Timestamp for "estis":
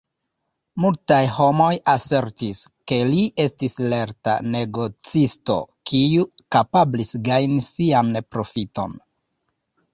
3.45-3.77